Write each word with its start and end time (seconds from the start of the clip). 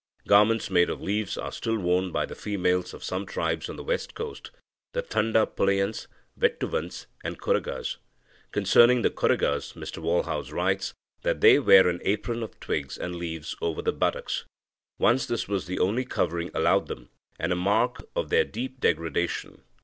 Garments 0.27 0.71
made 0.71 0.89
of 0.89 0.99
leaves 0.99 1.37
are 1.37 1.51
still 1.51 1.77
worn 1.77 2.11
by 2.11 2.25
the 2.25 2.33
females 2.33 2.91
of 2.91 3.03
some 3.03 3.23
tribes 3.23 3.69
on 3.69 3.75
the 3.75 3.83
west 3.83 4.15
coast, 4.15 4.47
e.g., 4.51 4.55
the 4.93 5.03
Thanda 5.03 5.45
Pulayans, 5.45 6.07
Vettuvans, 6.35 7.05
and 7.23 7.39
Koragas. 7.39 7.97
Concerning 8.51 9.03
the 9.03 9.11
Koragas, 9.11 9.73
Mr 9.73 10.01
Walhouse 10.01 10.51
writes 10.51 10.95
that 11.21 11.39
they 11.41 11.59
"wear 11.59 11.87
an 11.87 12.01
apron 12.03 12.41
of 12.41 12.59
twigs 12.59 12.97
and 12.97 13.15
leaves 13.15 13.55
over 13.61 13.83
the 13.83 13.93
buttocks. 13.93 14.43
Once 14.97 15.27
this 15.27 15.47
was 15.47 15.67
the 15.67 15.77
only 15.77 16.03
covering 16.03 16.49
allowed 16.55 16.87
them, 16.87 17.09
and 17.37 17.51
a 17.51 17.55
mark 17.55 18.03
of 18.15 18.29
their 18.29 18.43
deep 18.43 18.79
degradation. 18.79 19.61